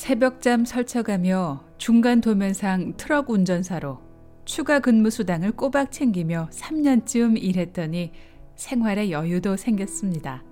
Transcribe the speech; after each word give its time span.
새벽잠 0.00 0.64
설쳐가며 0.64 1.62
중간 1.76 2.22
도면상 2.22 2.94
트럭 2.96 3.28
운전사로 3.28 4.00
추가 4.46 4.80
근무 4.80 5.10
수당을 5.10 5.52
꼬박 5.52 5.92
챙기며 5.92 6.48
3년쯤 6.50 7.36
일했더니 7.36 8.10
생활에 8.56 9.10
여유도 9.10 9.58
생겼습니다. 9.58 10.42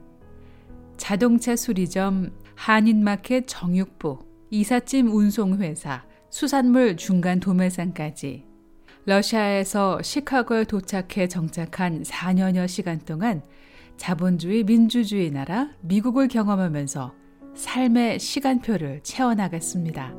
자동차 0.99 1.57
수리점, 1.57 2.31
한인마켓 2.57 3.45
정육부, 3.47 4.19
이삿짐 4.51 5.09
운송회사, 5.09 6.05
수산물 6.29 6.99
중간 6.99 7.41
도매상까지 7.41 8.45
러시아에서 9.07 10.03
시카고에 10.03 10.65
도착해 10.65 11.27
정착한 11.27 12.03
4년여 12.03 12.69
시간 12.69 12.99
동안 12.99 13.41
자본주의 13.97 14.63
민주주의 14.63 15.31
나라 15.31 15.71
미국을 15.81 16.29
경험하면서 16.29 17.28
삶의 17.59 18.21
시간표를 18.21 19.01
채워나갔습니다. 19.03 20.15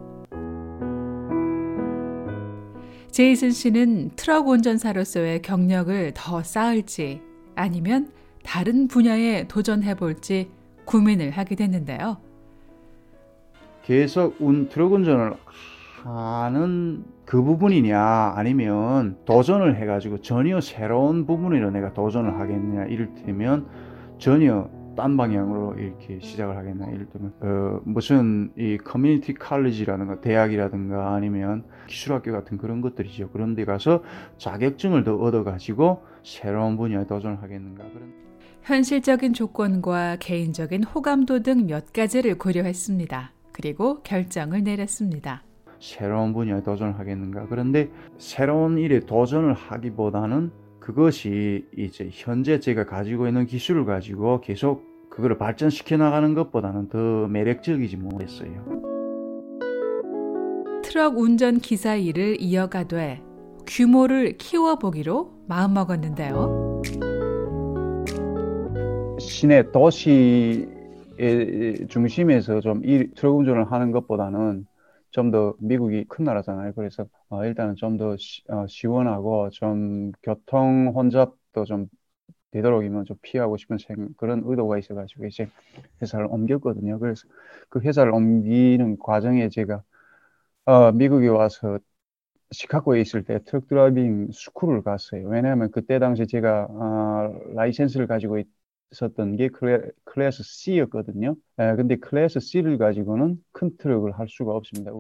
제이슨 3.12 3.52
씨는 3.52 4.12
트럭 4.18 4.50
운전사로서의 4.50 5.42
경력을 5.42 6.12
더 6.14 6.44
쌓을지 6.44 7.22
아니면 7.56 8.12
다른 8.44 8.90
분야에 8.90 9.48
도전해 9.48 9.96
볼지 9.96 10.50
고민을 10.84 11.32
하게 11.32 11.56
됐는데요. 11.56 12.18
계속 13.84 14.36
운 14.42 14.68
트럭 14.68 14.92
운전을 14.92 15.34
하는 16.04 17.06
그 17.24 17.42
부분이냐 17.42 18.34
아니면 18.36 19.18
도전을 19.24 19.78
해가지고 19.78 20.22
전혀 20.22 20.60
새로운 20.60 21.26
부분으로 21.26 21.72
내가 21.72 21.94
도전을 21.94 22.38
하겠느냐 22.38 22.86
이를테면 22.86 23.66
전혀 24.18 24.70
딴 25.00 25.16
방향으로 25.16 25.76
이렇게 25.78 26.20
시작을 26.20 26.58
하겠나 26.58 26.88
이를테면 26.88 27.34
어, 27.40 27.80
무슨 27.86 28.52
이 28.58 28.78
커뮤니티 28.78 29.34
칼리지라든가 29.34 30.20
대학이라든가 30.20 31.14
아니면 31.14 31.64
기술학교 31.88 32.34
같은 32.34 32.58
그런 32.58 32.82
것들이죠 32.82 33.30
그런 33.30 33.56
데 33.56 33.64
가서 33.64 34.04
자격증을 34.38 35.06
더 35.06 35.16
얻어 35.16 35.46
가지고 35.46 36.02
새로운 36.22 36.76
분야에 36.76 37.08
도전을 37.08 37.42
하겠는가 37.42 37.86
그런 37.94 38.14
현실적인 38.64 39.32
조건과 39.34 40.18
개인적인 40.20 40.84
호감도 40.84 41.44
등 41.44 41.66
몇 41.66 41.94
가지를 41.94 42.38
고려했습니다. 42.38 43.32
그리고 43.54 44.02
결정을 44.04 44.64
내렸습니다. 44.64 45.44
새로운 45.80 46.34
분야에 46.34 46.62
도전을 46.62 47.00
하겠는가. 47.00 47.48
그런데 47.48 47.90
새로운 48.18 48.78
일에 48.78 49.00
도전을 49.00 49.54
하기보다는 49.54 50.52
그것이 50.82 51.68
이제 51.78 52.10
현재 52.12 52.60
제가 52.60 52.86
가지고 52.86 53.28
있는 53.28 53.46
기술을 53.46 53.86
가지고 53.86 54.42
계속 54.42 54.89
그거를 55.20 55.38
발전시켜 55.38 55.98
나가는 55.98 56.34
것보다는 56.34 56.88
더 56.88 57.28
매력적이지 57.28 57.98
못했어요. 57.98 58.66
트럭 60.82 61.18
운전 61.18 61.60
기사 61.60 61.96
일을 61.96 62.38
이어가되 62.40 63.22
규모를 63.68 64.38
키워보기로 64.38 65.44
마음먹었는데요. 65.48 66.82
시내 69.20 69.70
도시의 69.72 70.68
중심에서 71.90 72.62
좀 72.62 72.82
일, 72.86 73.14
트럭 73.14 73.36
운전을 73.40 73.72
하는 73.72 73.92
것보다는 73.92 74.66
좀 75.12 75.32
더 75.32 75.54
미국이 75.60 76.06
큰 76.08 76.24
나라잖아요. 76.24 76.72
그래서 76.76 77.06
어, 77.30 77.44
일단은 77.44 77.76
좀더 77.76 78.16
어, 78.50 78.68
시원하고 78.68 79.50
좀 79.50 80.14
교통 80.24 80.94
혼잡도 80.96 81.66
좀 81.66 81.88
되도록이면 82.52 83.06
좀 83.06 83.18
피하고 83.22 83.58
싶은 83.58 83.78
생, 83.78 84.10
그런 84.18 84.44
의도가 84.46 84.78
있어가지고 84.80 85.26
이제 85.28 85.50
회사를 86.02 86.28
옮겼거든요. 86.30 87.00
그래서 87.00 87.28
그 87.70 87.80
회사를 87.80 88.12
옮기는 88.12 88.98
과정에 89.00 89.50
제가 89.50 89.84
어, 90.66 90.92
미국에 90.92 91.28
와서 91.28 91.80
시카고에 92.52 93.02
있을 93.02 93.24
때 93.24 93.40
truck 93.46 93.68
driving 93.68 94.30
school을 94.32 94.82
갔어요. 94.84 95.28
왜냐하면 95.28 95.70
그때 95.72 96.00
당시 96.00 96.26
제가 96.28 96.68
어, 96.70 97.40
license를 97.54 98.08
가지고 98.08 98.40
있었던 98.92 99.36
게 99.36 99.50
cla, 99.50 99.82
class 100.06 100.44
C였거든요. 100.44 101.36
에, 101.60 101.76
근데 101.76 101.96
class 101.96 102.40
C를 102.40 102.78
가지고는 102.78 103.38
큰 103.52 103.72
트럭을 103.78 104.14
할 104.14 104.28
수가 104.28 104.54
없습니다. 104.54 104.92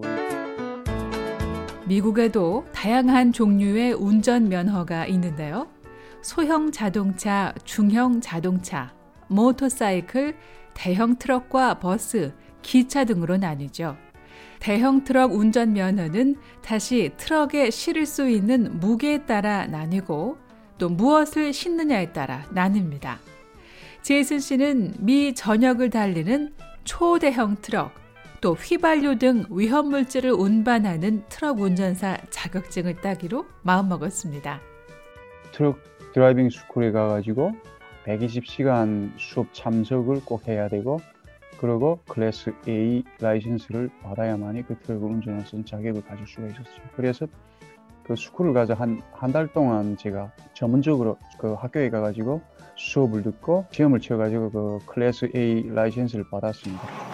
미국에도 1.87 2.65
다양한 2.71 3.31
종류의 3.31 3.93
운전 3.93 4.47
면허가 4.47 5.07
있는데요. 5.07 5.67
소형 6.21 6.71
자동차, 6.71 7.53
중형 7.63 8.21
자동차, 8.21 8.93
모터사이클, 9.27 10.35
대형 10.73 11.17
트럭과 11.17 11.79
버스, 11.79 12.33
기차 12.61 13.05
등으로 13.05 13.37
나뉘죠. 13.37 13.97
대형 14.59 15.03
트럭 15.03 15.33
운전 15.33 15.73
면허는 15.73 16.35
다시 16.61 17.11
트럭에 17.17 17.69
실을 17.69 18.05
수 18.05 18.27
있는 18.27 18.79
무게에 18.79 19.25
따라 19.25 19.65
나뉘고 19.65 20.37
또 20.77 20.89
무엇을 20.89 21.53
싣느냐에 21.53 22.11
따라 22.11 22.45
나뉩니다. 22.53 23.17
제이슨 24.01 24.39
씨는 24.39 24.95
미 24.99 25.33
전역을 25.33 25.89
달리는 25.89 26.53
초대형 26.83 27.57
트럭, 27.61 27.93
또 28.41 28.53
휘발유 28.53 29.19
등 29.19 29.45
위험 29.49 29.89
물질을 29.89 30.31
운반하는 30.31 31.23
트럭 31.29 31.59
운전사 31.59 32.17
자격증을 32.29 33.01
따기로 33.01 33.45
마음먹었습니다. 33.63 34.61
truck 35.51 35.79
driving 36.13 36.49
school에 36.49 36.91
가가지고 36.91 37.51
120시간 38.05 39.11
수업 39.17 39.53
참석을 39.53 40.21
꼭 40.25 40.47
해야 40.47 40.67
되고 40.69 40.99
그리고 41.59 41.99
클래스 42.07 42.53
A 42.67 43.03
라이센스를 43.19 43.89
받아야만이 44.01 44.63
그 44.63 44.77
트럭을 44.79 45.07
운전할 45.09 45.41
수 45.45 45.55
있는 45.55 45.65
자격을 45.65 46.03
가질 46.03 46.25
수가 46.25 46.47
있었어요. 46.47 46.81
그래서 46.95 47.27
그 48.03 48.15
school을 48.15 48.53
가서 48.53 48.73
한 48.73 49.01
한 49.13 49.31
달 49.33 49.47
동안 49.53 49.97
제가 49.97 50.31
전문적으로 50.53 51.17
그 51.37 51.53
학교에 51.53 51.89
가가지고 51.89 52.41
수업을 52.75 53.21
듣고 53.23 53.65
시험을 53.71 53.99
치어가지고 53.99 54.49
그 54.51 54.79
클래스 54.87 55.31
A 55.35 55.69
라이센스를 55.69 56.25
받았습니다. 56.31 57.08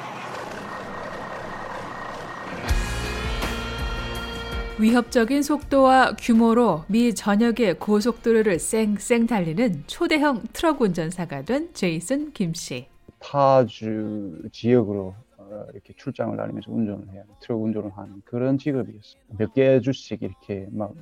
위협적인 4.78 5.42
속도와 5.42 6.18
규모로 6.20 6.84
미 6.90 7.16
전역의 7.16 7.80
고속도로를 7.80 8.60
쌩쌩 8.60 9.26
달리는 9.26 9.84
초대형 9.88 10.44
트럭 10.52 10.82
운전사가 10.82 11.44
된 11.44 11.70
제이슨 11.74 12.34
김 12.34 12.54
씨. 12.54 12.88
타주 13.20 14.50
지역으로 14.52 15.16
어, 15.38 15.66
이렇게 15.72 15.94
출장을 15.96 16.36
다니면서 16.36 16.70
운전을 16.70 17.08
해야 17.14 17.24
트럭 17.40 17.64
운전을 17.64 17.92
하는 17.96 18.22
그런 18.26 18.58
직업이었어요. 18.58 19.22
몇개 19.38 19.80
주씩 19.80 20.24
이렇게 20.24 20.68
막 20.72 20.94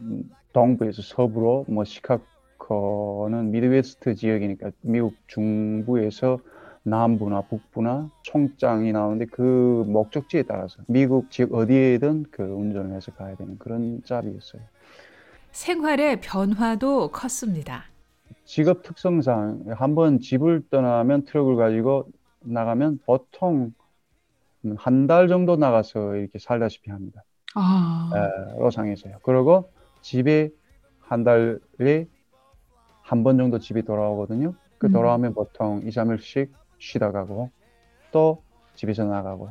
동부에서 0.53 1.01
서부로 1.01 1.65
뭐 1.67 1.83
시카고는 1.83 3.49
Midwest 3.49 4.13
지역이니까 4.13 4.69
미국 4.81 5.15
중부에서 5.25 6.39
남부나 6.83 7.41
북부나 7.43 8.09
총장이 8.23 8.91
나오는데 8.91 9.25
그 9.27 9.83
목적지에 9.87 10.43
따라서 10.43 10.81
미국 10.87 11.31
지역 11.31 11.53
어디에든 11.53 12.25
그 12.31 12.43
운전을 12.43 12.95
해서 12.95 13.11
가야 13.13 13.35
되는 13.35 13.57
그런 13.57 14.01
job이었어요. 14.03 14.61
생활의 15.51 16.19
변화도 16.21 17.11
컸습니다. 17.11 17.85
직업 18.45 18.83
특성상 18.83 19.65
한번 19.75 20.19
집을 20.19 20.63
떠나면 20.69 21.25
트럭을 21.25 21.55
가지고 21.55 22.09
나가면 22.41 22.99
보통 23.05 23.73
한 24.77 25.07
달 25.07 25.27
정도 25.27 25.55
나가서 25.57 26.15
이렇게 26.15 26.39
살다시피 26.39 26.89
합니다. 26.91 27.23
아. 27.55 28.09
에, 28.15 28.59
로상에서요. 28.59 29.19
그리고 29.23 29.71
집에 30.01 30.49
한 30.99 31.23
달에 31.23 32.07
한 33.01 33.23
번 33.23 33.37
정도 33.37 33.59
집에 33.59 33.81
돌아오거든요. 33.83 34.55
그 34.77 34.87
음. 34.87 34.91
돌아오면 34.91 35.31
음. 35.31 35.33
보통 35.35 35.81
2, 35.85 35.91
3일씩 35.91 36.51
쉬다 36.83 37.11
가고 37.11 37.49
또 38.11 38.43
집에서 38.75 39.05
나가고 39.05 39.49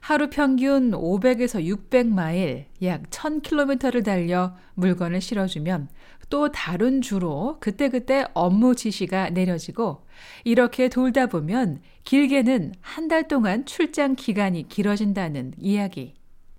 하루 0.00 0.30
평균 0.30 0.92
500에서 0.92 1.62
600마일, 1.64 2.66
약 2.82 3.02
1000km를 3.10 4.04
달려 4.04 4.56
물건을 4.74 5.20
실어주면 5.20 5.88
또 6.30 6.50
다른 6.52 7.00
주로 7.00 7.56
그때그때 7.60 8.24
업무 8.34 8.74
지시가 8.74 9.30
내려지고 9.30 10.02
이렇게 10.44 10.88
돌다 10.88 11.26
보면 11.26 11.80
길게는 12.04 12.74
한 12.80 13.08
달 13.08 13.26
동안 13.28 13.64
출장 13.64 14.14
기간이 14.14 14.68
길어진다는 14.68 15.52
이야기. 15.58 16.14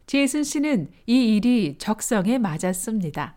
제이슨 0.05 0.43
씨는 0.43 0.89
이 1.07 1.35
일이 1.35 1.77
적성에 1.77 2.39
맞았습니다. 2.39 3.35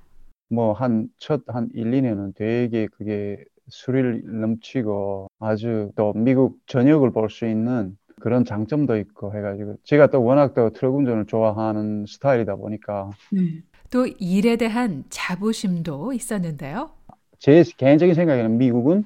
뭐 0.51 0.73
한 0.75 1.09
첫한 1.19 1.69
1, 1.75 1.91
2년은 1.91 2.35
되게 2.35 2.87
그게 2.89 3.45
스릴 3.69 4.23
넘치고 4.25 5.29
아주 5.39 5.91
또 5.97 6.13
미국 6.15 6.59
전역을 6.67 7.13
볼 7.13 7.29
수 7.31 7.47
있는 7.47 7.97
그런 8.21 8.45
장점도 8.45 8.97
있고 8.99 9.35
해가지고 9.35 9.77
제가 9.85 10.09
또 10.09 10.23
워낙 10.23 10.55
또 10.55 10.71
트럭 10.71 10.95
운전을 10.97 11.27
좋아하는 11.27 12.05
스타일이다 12.07 12.57
보니까 12.57 13.11
네. 13.33 13.63
또 13.91 14.07
일에 14.07 14.57
대한 14.57 15.05
자부심도 15.11 16.13
있었는데요. 16.13 16.91
제 17.39 17.63
개인적인 17.77 18.15
생각에는 18.15 18.59
미국은 18.59 19.05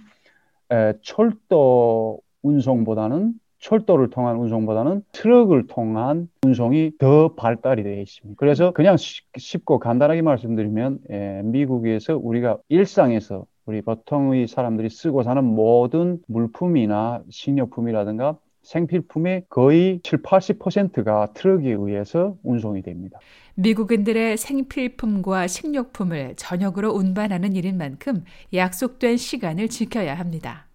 에, 0.71 0.93
철도 1.03 2.21
운송보다는 2.43 3.35
철도를 3.59 4.11
통한 4.11 4.37
운송보다는 4.37 5.03
트럭을 5.13 5.67
통한 5.67 6.29
운송이 6.45 6.93
더 6.99 7.35
발달이 7.35 7.83
되어 7.83 8.01
있습니다. 8.03 8.37
그래서 8.39 8.71
그냥 8.73 8.97
쉽고 9.39 9.79
간단하게 9.79 10.23
말씀드리면 10.23 10.99
예, 11.11 11.41
미국에서 11.43 12.17
우리가 12.17 12.59
일상에서 12.69 13.47
우리 13.67 13.83
보통의 13.83 14.47
사람들이 14.47 14.89
쓰고 14.89 15.25
사는 15.25 15.43
모든 15.43 16.21
물품이나 16.29 17.23
식료품이라든가 17.29 18.39
생필품의 18.63 19.45
거의 19.49 20.01
7, 20.03 20.23
80%가 20.23 21.33
트럭에 21.35 21.71
의해서 21.71 22.37
운송이 22.45 22.83
됩니다. 22.83 23.19
미국인들의 23.55 24.37
생필품과 24.37 25.47
식료품을 25.49 26.35
저녁으로 26.37 26.91
운반하는 26.91 27.55
일인 27.55 27.77
만큼 27.77 28.25
약속된 28.53 29.17
시간을 29.17 29.69
지켜야 29.69 30.15
합니다. 30.15 30.67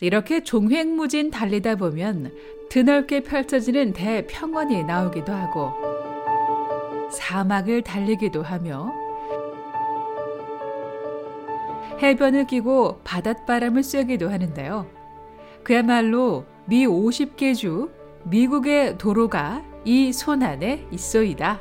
이렇게 0.00 0.42
종횡무진 0.42 1.30
달리다 1.30 1.76
보면 1.76 2.34
드넓게 2.70 3.22
펼쳐지는 3.22 3.92
대평원이 3.92 4.84
나오기도 4.84 5.32
하고 5.32 5.70
사막을 7.10 7.82
달리기도 7.82 8.42
하며 8.42 9.01
해변을 12.02 12.46
끼고 12.46 12.98
바닷바람을 13.04 13.84
쐬기도 13.84 14.28
하는데요. 14.28 14.86
그야말로 15.62 16.44
미 16.66 16.84
50개 16.86 17.54
주 17.54 17.90
미국의 18.24 18.98
도로가 18.98 19.62
이 19.84 20.12
손안에 20.12 20.86
있소이다. 20.90 21.60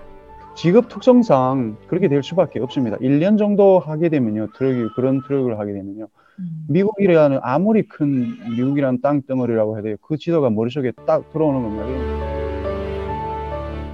직업 0.55 0.89
특성상 0.89 1.77
그렇게 1.87 2.07
될 2.07 2.23
수밖에 2.23 2.59
없습니다. 2.59 2.97
1년 2.97 3.37
정도 3.37 3.79
하게 3.79 4.09
되면요. 4.09 4.47
트럭이 4.57 4.89
그런 4.95 5.21
트럭을 5.27 5.59
하게 5.59 5.73
되면요. 5.73 6.07
음. 6.39 6.65
미국이라는 6.69 7.39
아무리 7.41 7.83
큰 7.83 8.35
미국이라는 8.49 9.01
땅덩어리라고 9.01 9.77
해도 9.77 9.95
그 10.01 10.17
지도가 10.17 10.49
머릿속에 10.49 10.91
딱 11.05 11.31
들어오는 11.31 11.61
겁니다. 11.61 11.85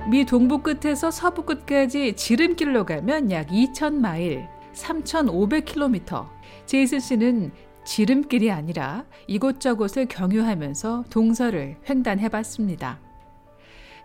미 0.10 0.26
동부 0.26 0.60
끝에서 0.60 1.12
서부 1.12 1.44
끝까지 1.44 2.14
지름길로 2.14 2.86
가면 2.86 3.30
약 3.32 3.48
2,000마일, 3.48 4.48
3,500km. 4.78 6.28
제이슨 6.66 7.00
씨는 7.00 7.52
지름길이 7.86 8.52
아니라 8.52 9.06
이곳저곳을 9.28 10.08
경유하면서 10.08 11.06
동서를 11.10 11.78
횡단해 11.90 12.30
봤습니다. 12.30 13.00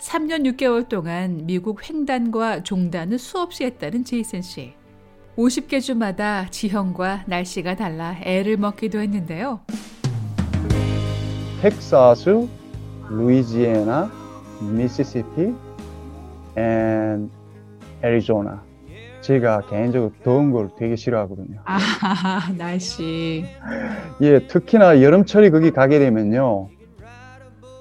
3년 0.01 0.57
6개월 0.57 0.89
동안 0.89 1.47
미국 1.47 1.89
횡단과 1.89 2.63
종단을 2.63 3.19
수없이 3.19 3.65
했다는 3.65 4.05
제이슨 4.05 4.43
씨. 4.43 4.75
50개 5.37 5.81
주마다 5.81 6.49
지형과 6.51 7.25
날씨가 7.27 7.77
달라 7.77 8.17
애를 8.23 8.57
먹기도 8.57 9.01
했는데요. 9.01 9.61
텍사스, 11.61 12.49
루이지애나, 13.09 14.11
미시시피, 14.61 15.55
and 16.59 17.33
애리조나. 18.03 18.72
제가 19.23 19.63
개인적으로 19.63 20.13
더운 20.25 20.51
걸 20.51 20.71
되게 20.77 20.97
싫어하거든요. 20.97 21.61
아, 21.65 21.79
날씨. 22.59 23.45
예, 24.21 24.47
특히나 24.47 25.01
여름철이 25.01 25.51
거기 25.51 25.71
가게 25.71 25.99
되면요. 25.99 26.69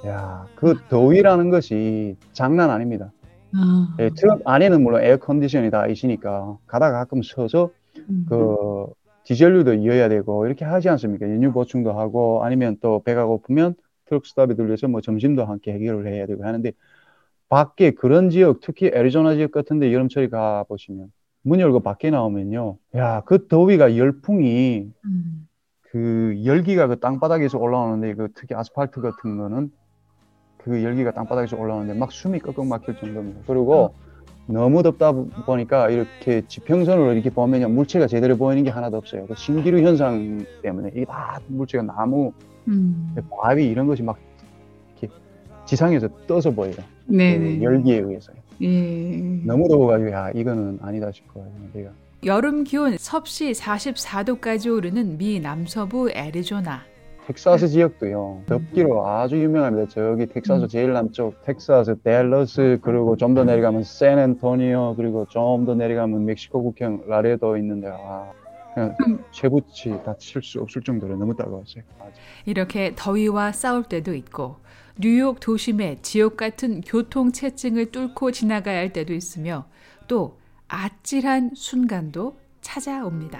야, 0.06 0.46
그 0.56 0.76
더위라는 0.90 1.50
것이 1.50 2.16
장난 2.32 2.70
아닙니다. 2.70 3.12
아. 3.54 3.96
예, 4.00 4.10
트럭 4.16 4.42
안에는 4.46 4.82
물론 4.82 5.04
air 5.04 5.18
condition이 5.18 5.72
다 5.72 5.88
있으니까 5.88 6.58
가다가 6.68 7.00
가끔 7.00 7.22
서서 7.24 7.72
음. 8.10 8.26
그 8.30 8.86
디젤유도 9.24 9.74
넣어야 9.76 10.10
되고 10.10 10.46
이렇게 10.46 10.64
하지 10.64 10.90
않습니까? 10.90 11.28
연유 11.28 11.52
보충도 11.52 11.92
하고 11.92 12.44
아니면 12.44 12.78
또 12.82 13.02
배가 13.04 13.26
고프면 13.26 13.76
truck 14.06 14.26
stop에 14.26 14.56
들려서 14.56 14.88
뭐 14.88 15.02
점심도 15.02 15.44
함께 15.46 15.74
해결을 15.74 16.08
해야 16.08 16.26
되고 16.28 16.46
하는데 16.46 16.72
밖에 17.50 17.92
그런 17.92 18.30
지역 18.30 18.62
특히 18.62 18.90
애리조나 18.94 19.36
지역 19.36 19.52
같은데 19.52 19.92
여름철에 19.94 20.30
가 20.30 20.64
보시면 20.70 21.12
문 21.44 21.60
열고 21.60 21.80
밖에 21.80 22.10
나오면요. 22.10 22.78
야, 22.96 23.22
그 23.26 23.48
더위가 23.48 23.98
열풍이 23.98 24.92
음. 25.06 25.48
그 25.82 26.42
열기가 26.46 26.88
그 26.88 27.00
땅바닥에서 27.00 27.58
올라오는데 27.58 28.16
그 28.16 28.30
특히 28.34 28.56
아스팔트 28.56 29.02
같은 29.02 29.38
거는 29.38 29.72
그 30.58 30.84
열기가 30.84 31.12
땅바닥에서 31.12 31.58
올라오는데 31.58 31.96
막 31.96 32.12
숨이 32.12 32.40
꺽꺽 32.40 32.66
막힐 32.68 32.96
정도입니다. 32.96 33.42
그리고 33.48 33.74
어. 33.76 33.94
너무 34.46 34.84
덥다 34.84 35.12
보니까 35.12 35.90
이렇게 35.90 36.44
지평선으로 36.48 37.14
이렇게 37.14 37.30
보면요 37.30 37.70
물체가 37.70 38.08
제대로 38.08 38.38
보이는 38.38 38.64
게 38.64 38.70
하나도 38.70 38.98
없어요. 38.98 39.26
그 39.26 39.36
신기루 39.36 39.82
현상 39.82 40.46
때문에 40.62 40.92
이게 40.96 41.06
다 41.06 41.40
물체가 41.48 41.84
나무, 41.84 42.32
음. 42.68 43.16
바위 43.42 43.68
이런 43.68 43.88
것이 43.88 44.04
막 44.04 44.18
이렇게 44.98 45.14
지상에서 45.66 46.08
떠서 46.28 46.52
보여요. 46.52 46.76
네. 47.06 47.38
그 47.38 47.64
열기에 47.64 48.00
의해서요. 48.00 48.38
예. 48.62 49.42
너무 49.46 49.68
더워가지고 49.68 50.12
야 50.12 50.30
이거는 50.34 50.80
아니다 50.82 51.12
싶어요. 51.12 51.46
내가. 51.74 51.90
여름 52.24 52.64
기온 52.64 52.98
섭씨 52.98 53.52
44도까지 53.54 54.72
오르는 54.76 55.18
미 55.18 55.40
남서부 55.40 56.12
애리조나. 56.12 56.82
텍사스 57.28 57.68
지역도요 57.70 58.44
덥기로 58.48 59.06
아주 59.08 59.42
유명합니다. 59.42 59.90
저기 59.90 60.26
텍사스 60.26 60.64
음. 60.64 60.68
제일 60.68 60.92
남쪽 60.94 61.42
텍사스 61.46 61.98
댈러스 62.04 62.80
그리고 62.82 63.16
좀 63.16 63.36
더 63.36 63.44
내려가면 63.44 63.84
샌앤토니오 63.84 64.96
그리고 64.98 65.26
좀 65.30 65.66
더 65.66 65.74
내려가면 65.76 66.26
멕시코 66.26 66.62
국경 66.64 67.04
라레도 67.08 67.58
있는데 67.58 67.88
아 67.90 68.32
그냥 68.74 68.96
채붙이 69.32 69.98
다칠 70.06 70.42
수 70.42 70.60
없을 70.62 70.82
정도로 70.82 71.18
너무 71.18 71.36
따가웠어요. 71.36 71.84
이렇게 72.46 72.94
더위와 72.96 73.52
싸울 73.52 73.84
때도 73.84 74.14
있고 74.14 74.58
뉴욕 75.00 75.40
도심의 75.40 76.02
지옥 76.02 76.38
같은 76.38 76.82
교통 76.82 77.32
체증을 77.32 77.92
뚫고 77.92 78.32
지나가야 78.32 78.78
할 78.78 78.94
때도 78.94 79.14
있으며 79.14 79.66
또 80.08 80.38
아찔한 80.68 81.52
순간도 81.56 82.38
찾아옵니다. 82.62 83.40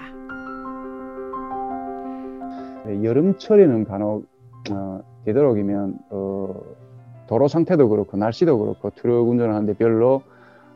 네, 2.84 3.04
여름철에는 3.04 3.84
간혹 3.84 4.26
어, 4.70 5.02
되도록이면 5.24 5.98
어, 6.10 6.54
도로 7.28 7.48
상태도 7.48 7.88
그렇고 7.88 8.16
날씨도 8.16 8.58
그렇고 8.58 8.90
트럭 8.90 9.28
운전을 9.28 9.54
하는데 9.54 9.72
별로 9.74 10.22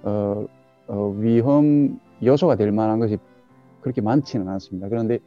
어, 0.02 0.46
어, 0.86 1.14
위험 1.18 1.98
요소가 2.22 2.56
될 2.56 2.70
만한 2.72 3.00
것이 3.00 3.18
그렇게 3.86 4.00
많지는 4.00 4.48
않습니다. 4.48 4.88
그런데 4.88 5.20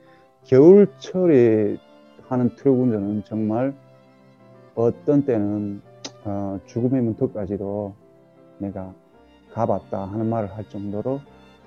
겨울철에 0.43 1.77
하는 2.27 2.53
트럭 2.57 2.77
운전은 2.77 3.23
정말 3.23 3.73
어떤 4.75 5.23
때는 5.23 5.81
어, 6.25 6.59
죽음의 6.65 7.01
문턱까지도 7.03 7.95
내가 8.57 8.93
가봤다 9.53 10.03
하는 10.03 10.29
말을 10.29 10.53
할 10.53 10.67
정도로 10.67 11.21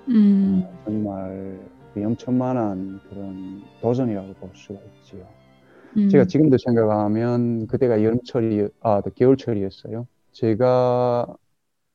음. 0.09 0.63
어, 0.63 0.83
정말 0.85 1.59
위험천만한 1.95 2.99
그런 3.09 3.63
도전이라고 3.81 4.33
볼 4.35 4.51
수가 4.53 4.79
있지요. 5.01 5.25
음. 5.97 6.09
제가 6.09 6.25
지금도 6.25 6.57
생각하면 6.59 7.65
그때가 7.65 8.03
여름철이 8.03 8.67
아 8.81 9.01
겨울철이었어요. 9.01 10.05
제가 10.31 11.25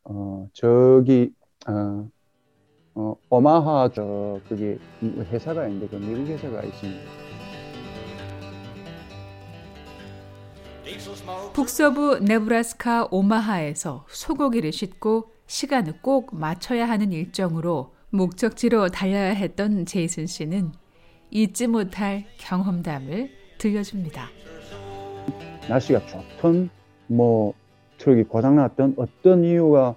어 0.04 0.48
저기 0.52 1.32
어, 1.68 2.08
어 3.00 3.14
오마하 3.30 3.88
저 3.94 4.40
그게 4.48 4.76
회사가 5.00 5.68
있는데 5.68 5.86
그 5.86 5.94
미국 6.04 6.26
회사가 6.26 6.64
있습니다. 6.64 7.00
북서부 11.52 12.18
네브라스카 12.18 13.06
오마하에서 13.12 14.04
소고기를 14.08 14.72
싣고 14.72 15.30
시간을 15.46 16.02
꼭 16.02 16.34
맞춰야 16.34 16.88
하는 16.88 17.12
일정으로 17.12 17.94
목적지로 18.10 18.88
달려야 18.88 19.32
했던 19.32 19.86
제이슨 19.86 20.26
씨는 20.26 20.72
잊지 21.30 21.68
못할 21.68 22.24
경험담을 22.38 23.30
들려줍니다. 23.58 24.26
날씨가 25.68 26.04
좋던 26.06 26.68
뭐 27.06 27.54
트럭이 27.98 28.24
고장났던 28.24 28.94
어떤 28.96 29.44
이유가 29.44 29.94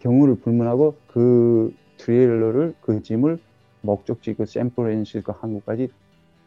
경우를 0.00 0.36
불문하고 0.36 0.94
그 1.08 1.74
트레일러를 1.98 2.74
그 2.80 3.02
짐을 3.02 3.38
목적지 3.82 4.34
그 4.34 4.46
샌프란시스코 4.46 5.32
항구까지 5.32 5.88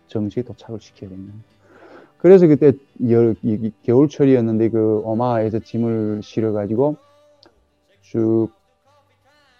정시 0.07 0.43
도착을 0.43 0.79
시켜야 0.79 1.09
됩니다. 1.09 1.37
그래서 2.17 2.47
그때 2.47 2.73
열, 3.09 3.35
겨울철이었는데 3.83 4.69
그 4.69 5.01
오마하에서 5.05 5.59
짐을 5.59 6.21
실어가지고 6.21 6.97
쭉 8.01 8.49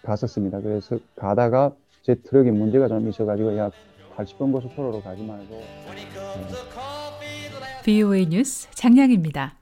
갔었습니다. 0.02 0.60
그래서 0.60 0.98
가다가 1.16 1.72
제 2.02 2.14
트럭에 2.14 2.50
문제가 2.50 2.88
좀 2.88 3.08
있어가지고 3.08 3.56
야 3.56 3.70
80번 4.16 4.52
고속도로로 4.52 5.00
가지 5.02 5.22
말고. 5.22 5.54
네. 5.54 5.64
VOA 7.84 8.26
뉴스 8.26 8.70
장량입니다. 8.72 9.54